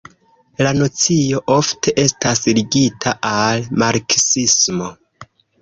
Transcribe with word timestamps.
La 0.67 0.71
nocio 0.77 1.41
ofte 1.57 1.93
estas 2.05 2.43
ligita 2.61 3.15
al 3.33 3.63
marksismo. 3.85 4.91